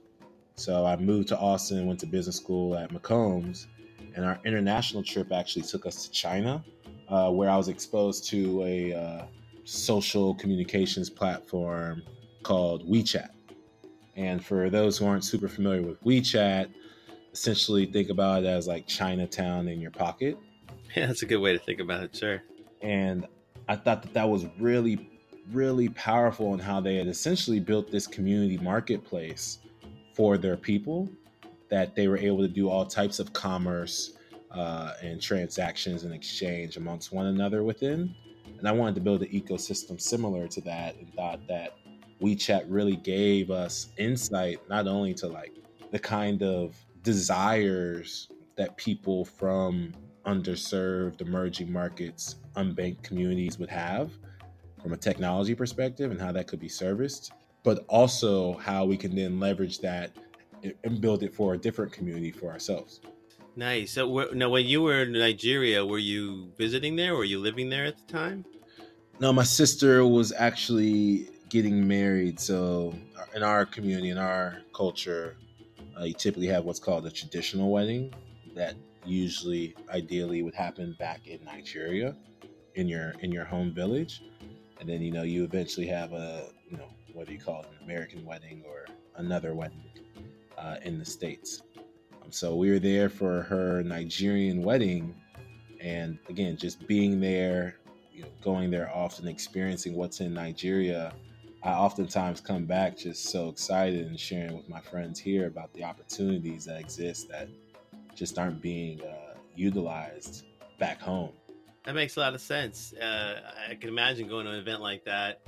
[0.58, 3.66] So I moved to Austin, went to business school at McCombs,
[4.14, 6.64] and our international trip actually took us to China
[7.08, 9.24] uh, where I was exposed to a uh,
[9.64, 12.02] social communications platform
[12.42, 13.28] called WeChat.
[14.16, 16.72] And for those who aren't super familiar with WeChat,
[17.34, 20.38] essentially think about it as like Chinatown in your pocket.
[20.94, 22.42] Yeah, that's a good way to think about it, sure.
[22.80, 23.26] And
[23.68, 25.10] I thought that that was really
[25.52, 29.58] really powerful in how they had essentially built this community marketplace
[30.16, 31.10] for their people
[31.68, 34.14] that they were able to do all types of commerce
[34.50, 38.14] uh, and transactions and exchange amongst one another within.
[38.58, 41.76] And I wanted to build an ecosystem similar to that and thought that
[42.22, 45.54] WeChat really gave us insight not only to like
[45.92, 49.92] the kind of desires that people from
[50.24, 54.12] underserved emerging markets, unbanked communities would have
[54.82, 57.32] from a technology perspective and how that could be serviced,
[57.66, 60.12] but also how we can then leverage that
[60.84, 63.00] and build it for a different community for ourselves.
[63.56, 63.90] Nice.
[63.90, 67.14] So now, when you were in Nigeria, were you visiting there?
[67.14, 68.44] or Were you living there at the time?
[69.18, 72.38] No, my sister was actually getting married.
[72.38, 72.94] So
[73.34, 75.36] in our community, in our culture,
[75.98, 78.14] uh, you typically have what's called a traditional wedding
[78.54, 82.14] that usually, ideally, would happen back in Nigeria,
[82.76, 84.22] in your in your home village,
[84.78, 87.68] and then you know you eventually have a you know what do you call it,
[87.78, 88.84] an American wedding or
[89.16, 89.82] another wedding
[90.58, 91.62] uh, in the states.
[92.22, 95.14] Um, so we were there for her Nigerian wedding,
[95.80, 97.76] and again, just being there,
[98.12, 101.14] you know, going there often, experiencing what's in Nigeria.
[101.62, 105.84] I oftentimes come back just so excited and sharing with my friends here about the
[105.84, 107.48] opportunities that exist that
[108.14, 110.44] just aren't being uh, utilized
[110.78, 111.32] back home.
[111.86, 112.92] That makes a lot of sense.
[112.92, 115.40] Uh, I can imagine going to an event like that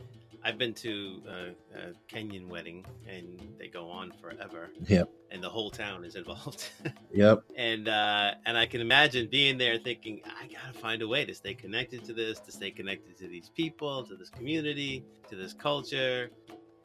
[0.44, 4.70] I've been to a, a, Kenyan wedding, and they go on forever.
[4.86, 5.10] Yep.
[5.30, 6.68] And the whole town is involved.
[7.12, 7.42] yep.
[7.56, 11.34] And uh, and I can imagine being there, thinking, I gotta find a way to
[11.34, 15.52] stay connected to this, to stay connected to these people, to this community, to this
[15.52, 16.30] culture.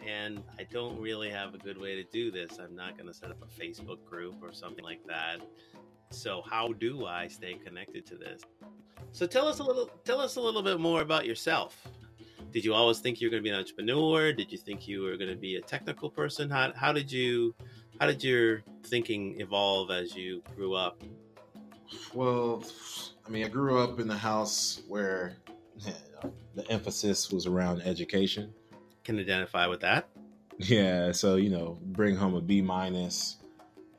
[0.05, 2.59] And I don't really have a good way to do this.
[2.59, 5.37] I'm not gonna set up a Facebook group or something like that.
[6.09, 8.41] So how do I stay connected to this?
[9.11, 9.89] So tell us a little.
[10.03, 11.87] Tell us a little bit more about yourself
[12.53, 14.31] did you always think you were going to be an entrepreneur?
[14.31, 16.51] Did you think you were going to be a technical person?
[16.51, 17.55] How, how did you
[17.99, 21.01] how did your thinking evolve as you grew up?
[22.13, 22.63] Well,
[23.25, 25.35] I mean, I grew up in the house where
[26.55, 28.53] the emphasis was around education.
[29.03, 30.07] Can identify with that.
[30.59, 33.37] Yeah, so you know, bring home a B minus,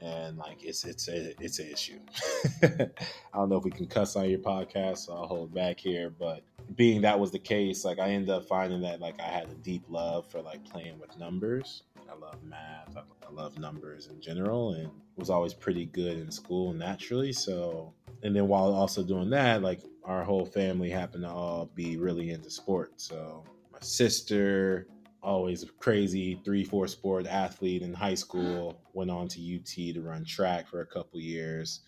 [0.01, 1.99] and like it's it's a it's an issue.
[2.63, 2.89] I
[3.35, 6.11] don't know if we can cuss on your podcast, so I'll hold back here.
[6.11, 6.45] But
[6.77, 9.55] being that was the case, like I ended up finding that like I had a
[9.55, 11.83] deep love for like playing with numbers.
[12.11, 12.97] I love math.
[12.97, 17.33] I love numbers in general, and was always pretty good in school naturally.
[17.33, 21.97] So, and then while also doing that, like our whole family happened to all be
[21.97, 23.09] really into sports.
[23.09, 24.87] So my sister,
[25.23, 30.01] always a crazy three four sport athlete in high school went on to ut to
[30.03, 31.81] run track for a couple years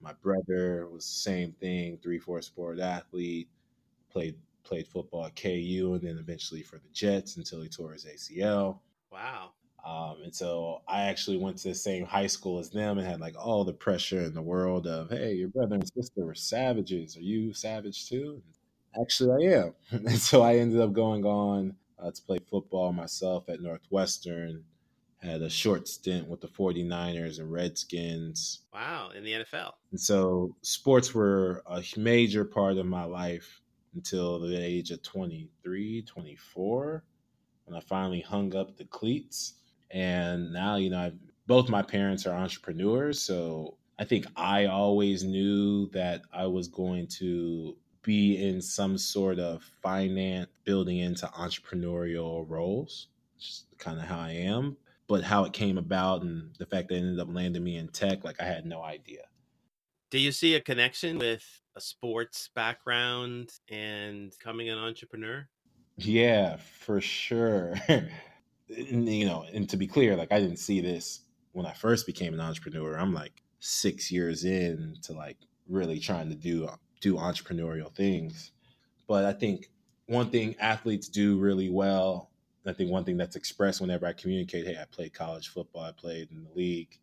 [0.00, 3.48] my brother was the same thing three four sport athlete
[4.16, 8.06] played played football at ku and then eventually for the jets until he tore his
[8.06, 8.78] acl
[9.12, 9.50] wow
[9.86, 13.20] um, and so I actually went to the same high school as them and had
[13.20, 17.16] like all the pressure in the world of, hey, your brother and sister were savages.
[17.16, 18.42] Are you savage too?
[19.00, 19.74] Actually, I am.
[19.92, 24.64] and so I ended up going on uh, to play football myself at Northwestern.
[25.22, 28.62] Had a short stint with the 49ers and Redskins.
[28.74, 29.70] Wow, in the NFL.
[29.92, 33.62] And so sports were a major part of my life
[33.96, 37.04] until the age of 23, 24,
[37.64, 39.54] when I finally hung up the cleats.
[39.90, 43.20] And now, you know, I've, both my parents are entrepreneurs.
[43.20, 49.38] So I think I always knew that I was going to be in some sort
[49.38, 54.76] of finance building into entrepreneurial roles, is kind of how I am.
[55.08, 57.88] But how it came about and the fact that it ended up landing me in
[57.88, 59.22] tech, like I had no idea.
[60.10, 65.48] Do you see a connection with a sports background and becoming an entrepreneur?
[65.96, 67.74] Yeah, for sure.
[68.68, 71.20] you know, and to be clear, like I didn't see this
[71.52, 72.96] when I first became an entrepreneur.
[72.96, 75.38] I'm like six years in to like
[75.68, 76.68] really trying to do
[77.00, 78.52] do entrepreneurial things.
[79.06, 79.70] But I think
[80.06, 82.30] one thing athletes do really well,
[82.66, 85.92] I think one thing that's expressed whenever I communicate, hey, I played college football, I
[85.92, 86.98] played in the league,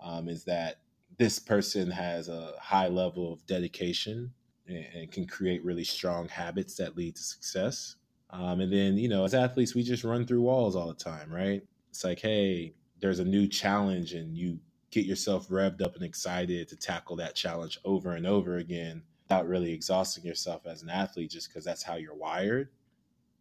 [0.00, 0.80] um, is that
[1.18, 4.32] this person has a high level of dedication
[4.66, 7.96] and, and can create really strong habits that lead to success.
[8.30, 11.32] Um, and then, you know, as athletes, we just run through walls all the time,
[11.32, 11.62] right?
[11.90, 14.58] It's like, hey, there's a new challenge and you
[14.90, 19.48] get yourself revved up and excited to tackle that challenge over and over again without
[19.48, 22.68] really exhausting yourself as an athlete just because that's how you're wired.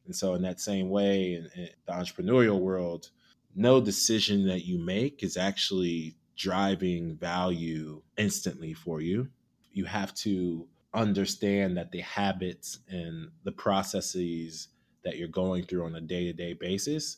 [0.05, 3.09] And so, in that same way, in, in, the entrepreneurial world,
[3.55, 9.27] no decision that you make is actually driving value instantly for you.
[9.71, 14.69] You have to understand that the habits and the processes
[15.03, 17.17] that you're going through on a day to day basis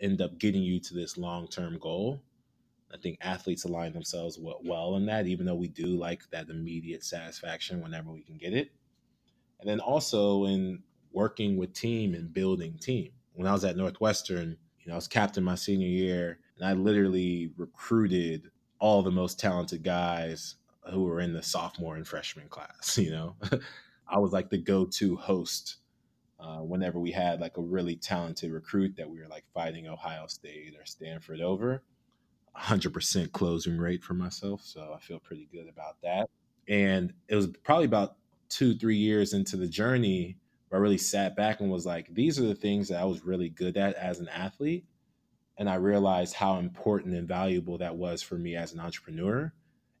[0.00, 2.22] end up getting you to this long term goal.
[2.92, 7.04] I think athletes align themselves well in that, even though we do like that immediate
[7.04, 8.72] satisfaction whenever we can get it.
[9.60, 10.82] And then also in
[11.12, 13.10] working with team and building team.
[13.34, 16.74] When I was at Northwestern, you know, I was captain my senior year, and I
[16.74, 20.56] literally recruited all the most talented guys
[20.90, 22.98] who were in the sophomore and freshman class.
[22.98, 23.36] You know,
[24.08, 25.76] I was like the go-to host
[26.38, 30.26] uh, whenever we had like a really talented recruit that we were like fighting Ohio
[30.26, 31.82] State or Stanford over.
[32.58, 36.28] 100% closing rate for myself, so I feel pretty good about that.
[36.68, 38.16] And it was probably about
[38.48, 40.36] two, three years into the journey
[40.68, 43.24] where I really sat back and was like, these are the things that I was
[43.24, 44.84] really good at as an athlete.
[45.60, 49.52] And I realized how important and valuable that was for me as an entrepreneur.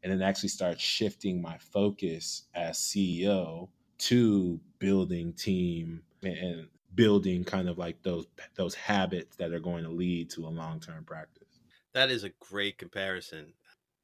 [0.02, 7.68] And then actually start shifting my focus as CEO to building team and building kind
[7.68, 11.60] of like those those habits that are going to lead to a long-term practice.
[11.92, 13.52] That is a great comparison.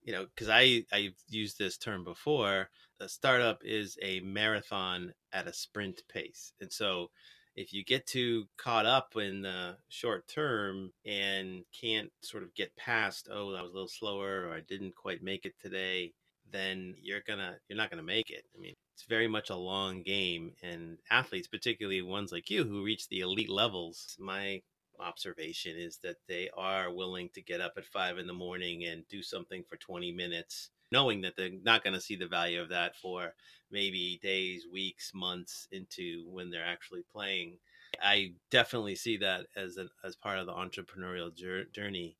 [0.02, 2.68] You know, cuz I I've used this term before,
[3.00, 6.52] a startup is a marathon at a sprint pace.
[6.61, 7.11] And so
[7.57, 12.76] if you get too caught up in the short term and can't sort of get
[12.76, 16.12] past, oh, I was a little slower or I didn't quite make it today,
[16.52, 18.44] then you're gonna you're not gonna make it.
[18.54, 22.84] I mean, it's very much a long game, and athletes, particularly ones like you who
[22.84, 24.61] reach the elite levels, my
[25.00, 29.07] observation is that they are willing to get up at five in the morning and
[29.09, 32.68] do something for 20 minutes knowing that they're not going to see the value of
[32.70, 33.34] that for
[33.70, 37.59] maybe days, weeks, months into when they're actually playing.
[38.01, 41.34] I definitely see that as an, as part of the entrepreneurial
[41.72, 42.16] journey.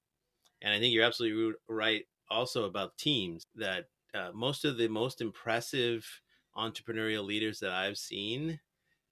[0.63, 5.21] And I think you're absolutely right also about teams that uh, most of the most
[5.21, 6.23] impressive
[6.57, 8.61] entrepreneurial leaders that I've seen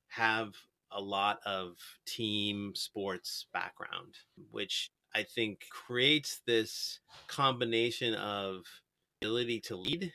[0.09, 0.55] have
[0.91, 1.77] a lot of
[2.07, 4.17] team sports background,
[4.51, 8.65] which I think creates this combination of
[9.25, 10.13] ability to lead,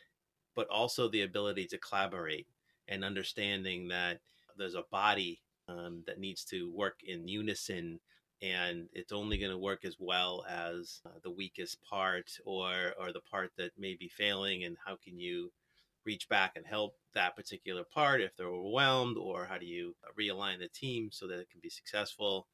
[0.55, 2.45] but also the ability to collaborate
[2.87, 4.19] and understanding that
[4.55, 7.99] there's a body um, that needs to work in unison
[8.41, 13.11] and it's only going to work as well as uh, the weakest part or or
[13.11, 15.51] the part that may be failing and how can you
[16.05, 20.57] reach back and help that particular part if they're overwhelmed or how do you realign
[20.59, 22.47] the team so that it can be successful?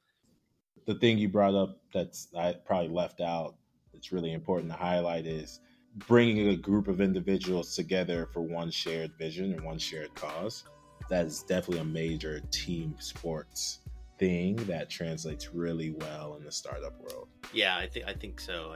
[0.88, 3.56] The thing you brought up that's i probably left out
[3.94, 5.60] that's really important to highlight is
[6.08, 10.64] bringing a group of individuals together for one shared vision and one shared cause.
[11.10, 13.80] That is definitely a major team sports
[14.18, 17.28] thing that translates really well in the startup world.
[17.54, 18.76] Yeah, I think I think so.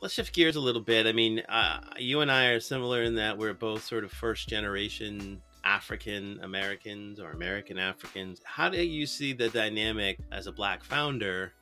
[0.00, 1.06] Let's shift gears a little bit.
[1.06, 4.48] I mean, uh, you and I are similar in that we're both sort of first
[4.48, 8.40] generation African Americans or American Africans.
[8.44, 11.52] How do you see the dynamic as a black founder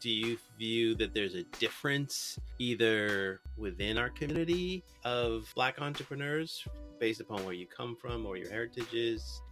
[0.00, 6.64] do you view that there's a difference either within our community of black entrepreneurs
[6.98, 9.42] based upon where you come from or your heritage is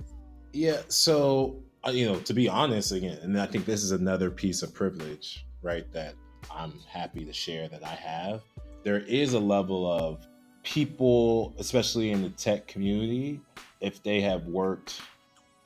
[0.52, 4.30] yeah so uh, you know to be honest again and i think this is another
[4.30, 6.14] piece of privilege right that
[6.50, 8.42] i'm happy to share that i have.
[8.82, 10.26] There is a level of
[10.62, 13.40] people especially in the tech community
[13.80, 15.00] if they have worked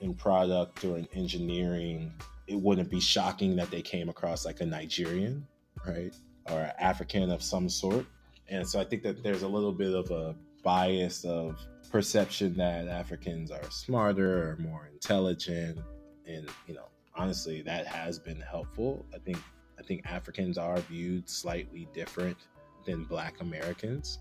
[0.00, 2.12] in product or in engineering
[2.48, 5.46] it wouldn't be shocking that they came across like a Nigerian,
[5.86, 6.14] right?
[6.50, 8.06] Or African of some sort.
[8.48, 10.34] And so I think that there's a little bit of a
[10.64, 15.78] bias of perception that Africans are smarter or more intelligent.
[16.26, 19.04] And, you know, honestly, that has been helpful.
[19.14, 19.38] I think
[19.78, 22.36] I think Africans are viewed slightly different
[22.84, 24.18] than black Americans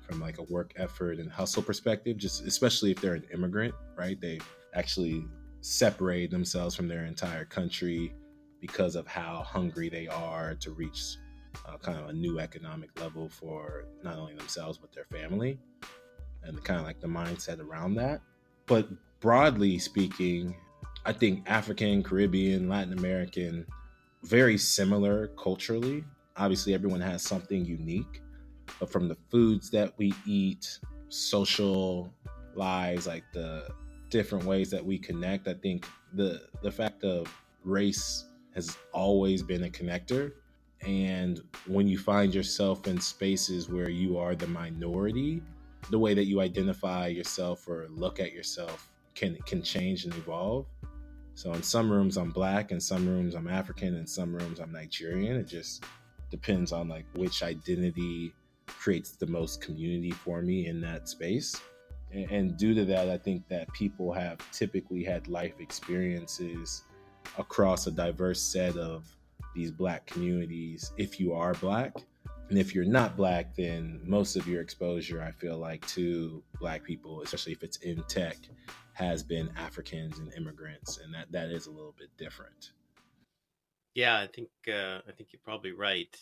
[0.00, 4.20] from like a work effort and hustle perspective, just especially if they're an immigrant, right?
[4.20, 4.40] They
[4.74, 5.24] actually
[5.64, 8.14] separate themselves from their entire country
[8.60, 11.16] because of how hungry they are to reach
[11.66, 15.58] uh, kind of a new economic level for not only themselves but their family
[16.42, 18.20] and kind of like the mindset around that.
[18.66, 18.88] But
[19.20, 20.54] broadly speaking
[21.06, 23.64] i think african caribbean latin american
[24.22, 26.04] very similar culturally.
[26.36, 28.20] Obviously everyone has something unique
[28.78, 32.12] but from the foods that we eat social
[32.54, 33.66] lives like the
[34.14, 35.48] different ways that we connect.
[35.48, 37.26] I think the the fact of
[37.64, 40.34] race has always been a connector.
[40.82, 45.42] And when you find yourself in spaces where you are the minority,
[45.90, 50.66] the way that you identify yourself or look at yourself can can change and evolve.
[51.34, 54.70] So in some rooms I'm black, in some rooms I'm African, in some rooms I'm
[54.70, 55.34] Nigerian.
[55.34, 55.82] It just
[56.30, 58.32] depends on like which identity
[58.68, 61.60] creates the most community for me in that space
[62.14, 66.84] and, due to that, I think that people have typically had life experiences
[67.38, 69.04] across a diverse set of
[69.54, 71.94] these black communities if you are black.
[72.50, 76.84] And if you're not black, then most of your exposure, I feel like, to black
[76.84, 78.36] people, especially if it's in tech,
[78.92, 82.72] has been Africans and immigrants, and that that is a little bit different.
[83.94, 86.14] Yeah, I think uh, I think you're probably right,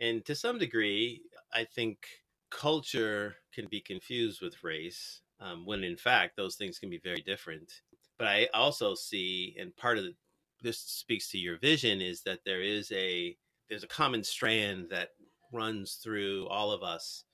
[0.00, 1.22] and to some degree,
[1.54, 2.06] I think
[2.52, 7.22] culture can be confused with race, um, when in fact those things can be very
[7.22, 7.70] different.
[8.18, 10.14] But I also see, and part of the,
[10.62, 13.36] this speaks to your vision, is that there is a
[13.68, 15.10] there's a common strand that
[15.52, 17.24] runs through all of us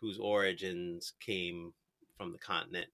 [0.00, 1.72] whose origins came
[2.16, 2.88] from the continent,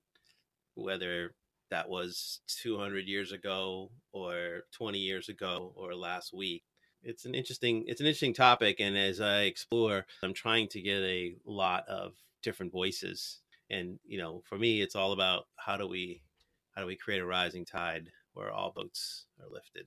[0.74, 1.34] whether
[1.70, 6.62] that was 200 years ago or 20 years ago or last week.
[7.04, 11.02] It's an interesting it's an interesting topic and as I explore I'm trying to get
[11.02, 13.40] a lot of different voices
[13.70, 16.22] and you know for me it's all about how do we
[16.74, 19.86] how do we create a rising tide where all boats are lifted.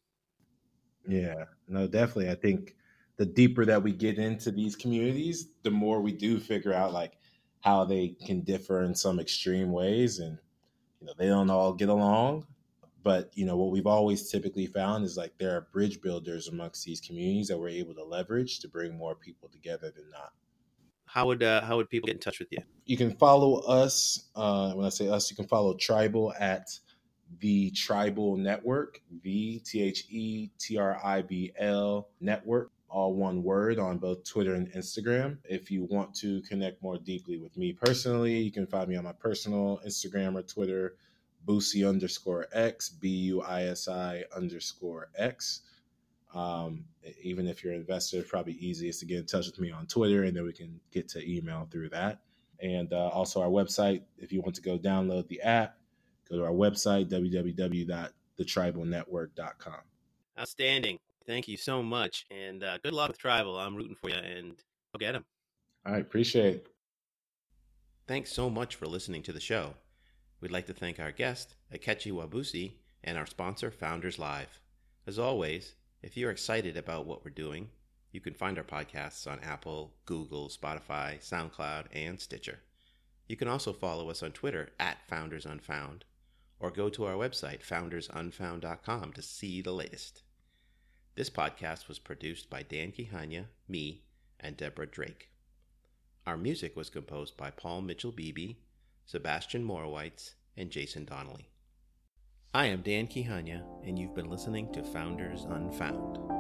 [1.07, 2.75] Yeah, no definitely I think
[3.17, 7.17] the deeper that we get into these communities, the more we do figure out like
[7.61, 10.37] how they can differ in some extreme ways and
[11.01, 12.45] you know they don't all get along
[13.07, 16.83] but you know what we've always typically found is like there are bridge builders amongst
[16.83, 20.33] these communities that we're able to leverage to bring more people together than not
[21.05, 24.27] how would uh, how would people get in touch with you you can follow us
[24.35, 26.67] uh, when i say us you can follow tribal at
[27.39, 33.43] the tribal network v t h e t r i b l network all one
[33.43, 35.37] word on both Twitter and Instagram.
[35.43, 39.03] If you want to connect more deeply with me personally, you can find me on
[39.03, 40.95] my personal Instagram or Twitter,
[41.47, 45.61] Buisi underscore X, B U I S I underscore X.
[46.33, 46.83] Um,
[47.23, 49.87] even if you're an investor, it's probably easiest to get in touch with me on
[49.87, 52.19] Twitter, and then we can get to email through that.
[52.61, 55.77] And uh, also our website, if you want to go download the app,
[56.29, 59.79] go to our website, www.thetribalnetwork.com.
[60.39, 60.99] Outstanding.
[61.25, 63.57] Thank you so much, and uh, good luck with Tribal.
[63.57, 64.51] I'm rooting for you, and
[64.93, 65.15] go get.
[65.15, 65.23] All
[65.85, 66.67] right, appreciate it.
[68.07, 69.73] Thanks so much for listening to the show.
[70.39, 72.73] We'd like to thank our guest, Ikechi Nwabuisi,
[73.03, 74.59] and our sponsor, Founders Live.
[75.07, 75.73] As always,
[76.03, 77.69] if you're excited about what we're doing,
[78.11, 82.59] you can find our podcasts on Apple, Google, Spotify, SoundCloud, and Stitcher.
[83.27, 86.05] You can also follow us on Twitter at Founders Unfound,
[86.59, 90.21] or go to our website, foundersunfound.com, to see the latest.
[91.15, 94.03] This podcast was produced by Dan Kihanya, me,
[94.39, 95.29] and Deborah Drake.
[96.27, 98.55] Our music was composed by Paul Mitchell Beebe,
[99.07, 101.49] Sebastian Morowitz, and Jason Donnelly.
[102.53, 106.36] I am Dan Kihanya, and you've been listening to Founders Unfound.